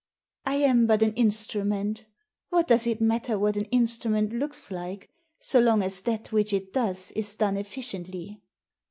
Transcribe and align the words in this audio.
"I 0.47 0.55
am 0.55 0.87
but 0.87 1.03
an 1.03 1.13
instrument 1.13 2.07
What 2.49 2.67
does 2.67 2.87
it 2.87 3.01
matter 3.01 3.37
what 3.37 3.55
an 3.55 3.65
instrument 3.65 4.33
looks 4.33 4.71
like, 4.71 5.11
so 5.39 5.59
long 5.59 5.83
as 5.83 6.01
that 6.01 6.31
which 6.31 6.53
it 6.53 6.73
does 6.73 7.11
is 7.11 7.35
done 7.35 7.55
efficiently 7.55 8.41